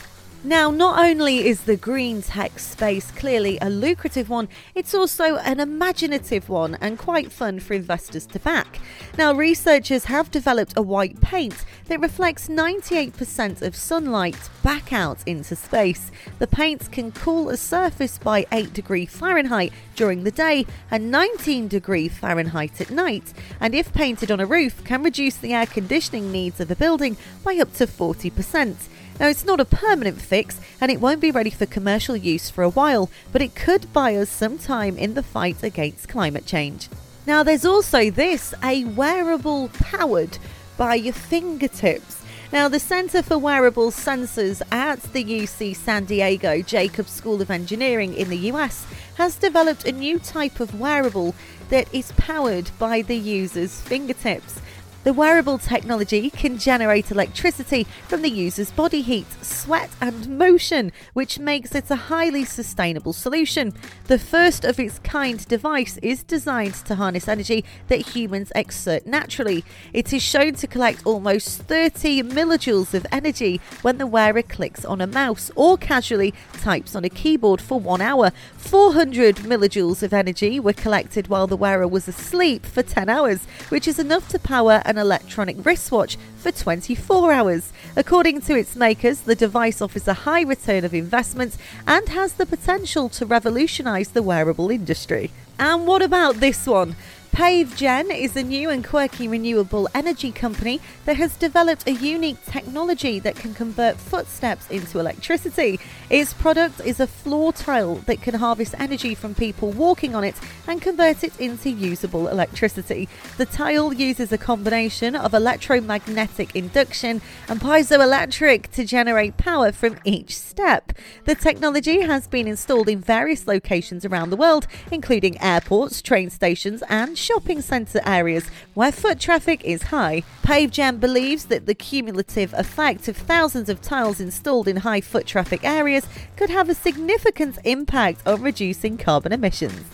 Now, 0.42 0.70
not 0.70 0.99
only 1.04 1.47
is 1.47 1.64
the 1.64 1.76
green 1.76 2.23
tech 2.23 2.59
space 2.59 3.11
clearly 3.11 3.59
a 3.61 3.68
lucrative 3.68 4.30
one, 4.30 4.49
it's 4.75 4.94
also 4.94 5.37
an 5.37 5.61
imaginative 5.61 6.49
one 6.49 6.78
and 6.80 6.99
quite 6.99 7.30
fun 7.30 7.61
for 7.61 7.75
investors 7.75 8.25
to 8.28 8.38
back. 8.38 8.78
Now, 9.18 9.35
researchers 9.35 10.06
have 10.06 10.30
developed 10.30 10.73
a 10.78 10.82
white 10.82 11.20
paint 11.20 11.66
that 11.88 12.00
reflects 12.00 12.49
98% 12.49 13.61
of 13.61 13.76
sunlight 13.76 14.49
back 14.62 14.94
out 14.94 15.18
into 15.26 15.54
space. 15.54 16.11
The 16.38 16.47
paint 16.47 16.90
can 16.90 17.12
cool 17.12 17.50
a 17.50 17.59
surface 17.59 18.16
by 18.16 18.47
8 18.50 18.73
degrees 18.73 19.11
Fahrenheit 19.11 19.75
during 19.94 20.25
the 20.25 20.30
day 20.30 20.64
and 20.90 21.11
19 21.11 21.68
degrees 21.68 22.16
Fahrenheit 22.16 22.80
at 22.80 22.90
night, 22.90 23.35
and 23.61 23.75
if 23.75 23.92
painted 23.92 24.30
on 24.30 24.40
a 24.40 24.47
roof, 24.47 24.82
can 24.85 25.02
reduce 25.02 25.37
the 25.37 25.52
air 25.52 25.66
conditioning 25.66 26.32
needs 26.32 26.61
of 26.61 26.70
a 26.70 26.76
building 26.76 27.18
by 27.44 27.56
up 27.56 27.75
to 27.75 27.87
40%. 27.87 28.88
Now, 29.20 29.28
it's 29.28 29.44
not 29.44 29.60
a 29.60 29.66
permanent 29.66 30.18
fix 30.18 30.58
and 30.80 30.90
it 30.90 30.98
won't 30.98 31.20
be 31.20 31.30
ready 31.30 31.50
for 31.50 31.66
commercial 31.66 32.16
use 32.16 32.48
for 32.48 32.64
a 32.64 32.70
while, 32.70 33.10
but 33.32 33.42
it 33.42 33.54
could 33.54 33.92
buy 33.92 34.16
us 34.16 34.30
some 34.30 34.58
time 34.58 34.96
in 34.96 35.12
the 35.12 35.22
fight 35.22 35.62
against 35.62 36.08
climate 36.08 36.46
change. 36.46 36.88
Now, 37.26 37.42
there's 37.42 37.66
also 37.66 38.10
this 38.10 38.54
a 38.64 38.86
wearable 38.86 39.68
powered 39.74 40.38
by 40.78 40.94
your 40.94 41.12
fingertips. 41.12 42.24
Now, 42.50 42.68
the 42.68 42.80
Center 42.80 43.22
for 43.22 43.36
Wearable 43.36 43.90
Sensors 43.90 44.62
at 44.72 45.02
the 45.12 45.22
UC 45.22 45.76
San 45.76 46.06
Diego 46.06 46.62
Jacobs 46.62 47.12
School 47.12 47.42
of 47.42 47.50
Engineering 47.50 48.14
in 48.14 48.30
the 48.30 48.50
US 48.50 48.86
has 49.16 49.36
developed 49.36 49.85
a 49.85 49.92
new 49.92 50.18
type 50.18 50.61
of 50.61 50.80
wearable 50.80 51.35
that 51.68 51.92
is 51.94 52.11
powered 52.12 52.70
by 52.78 53.02
the 53.02 53.18
user's 53.18 53.83
fingertips. 53.83 54.62
The 55.02 55.14
wearable 55.14 55.56
technology 55.56 56.28
can 56.28 56.58
generate 56.58 57.10
electricity 57.10 57.84
from 58.06 58.20
the 58.20 58.28
user's 58.28 58.70
body 58.70 59.00
heat, 59.00 59.24
sweat, 59.42 59.88
and 59.98 60.36
motion, 60.36 60.92
which 61.14 61.38
makes 61.38 61.74
it 61.74 61.90
a 61.90 61.96
highly 61.96 62.44
sustainable 62.44 63.14
solution. 63.14 63.72
The 64.08 64.18
first 64.18 64.62
of 64.62 64.78
its 64.78 64.98
kind 64.98 65.42
device 65.48 65.96
is 66.02 66.22
designed 66.22 66.74
to 66.84 66.96
harness 66.96 67.28
energy 67.28 67.64
that 67.88 68.08
humans 68.08 68.52
exert 68.54 69.06
naturally. 69.06 69.64
It 69.94 70.12
is 70.12 70.22
shown 70.22 70.52
to 70.56 70.66
collect 70.66 71.06
almost 71.06 71.62
30 71.62 72.24
millijoules 72.24 72.92
of 72.92 73.06
energy 73.10 73.58
when 73.80 73.96
the 73.96 74.06
wearer 74.06 74.42
clicks 74.42 74.84
on 74.84 75.00
a 75.00 75.06
mouse 75.06 75.50
or 75.56 75.78
casually 75.78 76.34
types 76.60 76.94
on 76.94 77.06
a 77.06 77.10
keyboard 77.10 77.62
for 77.62 77.80
one 77.80 78.02
hour. 78.02 78.32
400 78.58 79.36
millijoules 79.36 80.02
of 80.02 80.12
energy 80.12 80.60
were 80.60 80.74
collected 80.74 81.28
while 81.28 81.46
the 81.46 81.56
wearer 81.56 81.88
was 81.88 82.06
asleep 82.06 82.66
for 82.66 82.82
10 82.82 83.08
hours, 83.08 83.46
which 83.70 83.88
is 83.88 83.98
enough 83.98 84.28
to 84.28 84.38
power 84.38 84.82
an 84.90 84.98
electronic 84.98 85.64
wristwatch 85.64 86.18
for 86.37 86.50
24 86.50 87.33
hours. 87.33 87.72
According 87.94 88.40
to 88.42 88.57
its 88.57 88.74
makers, 88.74 89.20
the 89.20 89.37
device 89.37 89.81
offers 89.81 90.09
a 90.09 90.24
high 90.26 90.42
return 90.42 90.85
of 90.85 90.92
investment 90.92 91.57
and 91.87 92.09
has 92.09 92.33
the 92.33 92.44
potential 92.44 93.09
to 93.11 93.24
revolutionize 93.24 94.09
the 94.09 94.22
wearable 94.22 94.68
industry. 94.68 95.31
And 95.61 95.87
what 95.87 96.03
about 96.03 96.37
this 96.37 96.66
one? 96.66 96.96
PaveGen 97.33 98.14
is 98.14 98.37
a 98.37 98.43
new 98.43 98.71
and 98.71 98.85
quirky 98.85 99.29
renewable 99.29 99.88
energy 99.95 100.33
company 100.33 100.81
that 101.05 101.16
has 101.16 101.37
developed 101.37 101.87
a 101.87 101.93
unique 101.93 102.45
technology 102.45 103.19
that 103.21 103.37
can 103.37 103.55
convert 103.55 103.97
footsteps 103.97 104.69
into 104.69 104.99
electricity. 104.99 105.79
Its 106.11 106.35
product 106.35 106.81
is 106.85 106.99
a 106.99 107.07
floor 107.07 107.53
tile 107.53 107.95
that 108.07 108.21
can 108.21 108.35
harvest 108.35 108.75
energy 108.79 109.14
from 109.14 109.35
people 109.35 109.71
walking 109.71 110.14
on 110.14 110.25
it 110.25 110.35
and 110.66 110.83
convert 110.83 111.23
it 111.23 111.38
into 111.40 111.71
usable 111.71 112.29
electricity. 112.29 113.09
The 113.38 113.47
tile 113.47 113.93
uses 113.93 114.33
a 114.33 114.38
combination 114.38 115.14
of 115.14 115.33
electromagnetic 115.33 116.55
induction 116.55 117.23
and 117.49 117.61
piezoelectric 117.61 118.71
to 118.73 118.85
generate 118.85 119.37
power 119.37 119.73
from 119.73 119.99
each 120.05 120.37
step. 120.37 120.93
The 121.25 121.37
technology 121.37 122.03
has 122.03 122.27
been 122.27 122.49
installed 122.49 122.88
in 122.88 123.01
various 123.01 123.47
locations 123.47 124.05
around 124.05 124.31
the 124.31 124.37
world, 124.37 124.66
including 124.90 125.40
airports, 125.40 126.03
train 126.03 126.29
stations, 126.29 126.83
and 126.88 127.16
shopping 127.20 127.61
centre 127.61 128.00
areas 128.04 128.50
where 128.74 128.90
foot 128.90 129.20
traffic 129.20 129.62
is 129.64 129.85
high. 129.85 130.22
PaveGen 130.42 130.98
believes 130.98 131.44
that 131.46 131.66
the 131.66 131.74
cumulative 131.74 132.52
effect 132.54 133.06
of 133.09 133.16
thousands 133.16 133.68
of 133.68 133.80
tiles 133.80 134.20
installed 134.20 134.66
in 134.66 134.78
high 134.78 135.00
foot 135.00 135.26
traffic 135.26 135.62
areas 135.62 136.06
could 136.37 136.50
have 136.50 136.68
a 136.68 136.74
significant 136.74 137.59
impact 137.64 138.26
on 138.26 138.42
reducing 138.42 138.96
carbon 138.96 139.33
emissions. 139.33 139.85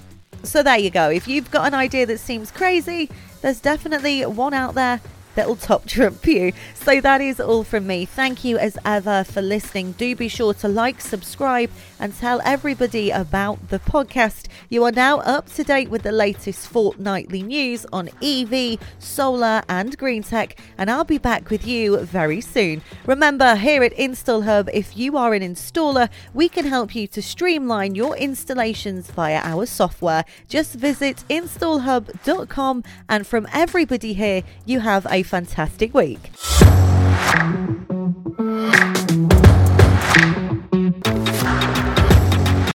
So 0.42 0.62
there 0.62 0.78
you 0.78 0.90
go. 0.90 1.10
If 1.10 1.26
you've 1.26 1.50
got 1.50 1.66
an 1.66 1.74
idea 1.74 2.06
that 2.06 2.18
seems 2.18 2.50
crazy, 2.50 3.10
there's 3.42 3.60
definitely 3.60 4.24
one 4.24 4.54
out 4.54 4.74
there 4.74 5.00
that'll 5.37 5.55
top 5.55 5.87
trump 5.87 6.27
you. 6.27 6.53
So 6.75 7.01
that 7.01 7.20
is 7.20 7.38
all 7.38 7.62
from 7.62 7.87
me. 7.87 8.05
Thank 8.05 8.44
you 8.44 8.59
as 8.59 8.77
ever 8.85 9.22
for 9.22 9.40
listening. 9.40 9.92
Do 9.92 10.16
be 10.16 10.29
sure 10.29 10.55
to 10.55 10.68
like, 10.68 11.01
subscribe, 11.01 11.70
and 12.01 12.14
tell 12.14 12.40
everybody 12.44 13.11
about 13.11 13.68
the 13.68 13.79
podcast. 13.79 14.49
You 14.68 14.85
are 14.85 14.92
now 14.92 15.18
up 15.20 15.53
to 15.55 15.62
date 15.62 15.90
with 15.90 16.03
the 16.03 16.12
latest 16.12 16.68
fortnightly 16.68 17.42
news 17.42 17.87
on 17.92 18.11
EV, 18.22 18.79
solar, 18.99 19.62
and 19.68 19.96
green 19.96 20.22
tech, 20.22 20.59
and 20.79 20.90
I'll 20.90 21.05
be 21.05 21.18
back 21.18 21.51
with 21.51 21.66
you 21.66 21.99
very 21.99 22.40
soon. 22.40 22.83
Remember, 23.07 23.57
here 23.57 23.83
at 23.83 23.92
Install 23.92 24.42
Hub, 24.42 24.68
if 24.72 24.96
you 24.96 25.16
are 25.16 25.35
an 25.35 25.42
installer, 25.42 26.09
we 26.35 26.49
can 26.49 26.66
help 26.66 26.94
you 26.94 27.07
to 27.09 27.22
streamline 27.22 27.94
your 27.94 28.16
installations 28.16 29.11
via 29.11 29.40
our 29.42 29.66
software. 29.66 30.25
Just 30.49 30.75
visit 30.75 31.25
installhub.com, 31.29 32.85
and 33.09 33.27
from 33.27 33.46
everybody 33.53 34.14
here, 34.14 34.42
you 34.64 34.81
have 34.81 35.07
a 35.11 35.22
fantastic 35.26 35.92
week. 35.92 36.30